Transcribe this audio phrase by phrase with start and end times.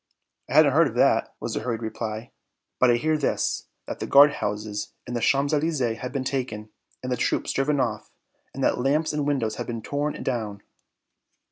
[0.49, 2.31] "I hadn't heard of that," was the hurried reply.
[2.79, 6.71] "But I hear this, that the guard houses in the Champs Elysées have been taken,
[7.03, 8.11] and the troops driven off,
[8.51, 10.63] and that lamps and windows have been torn down."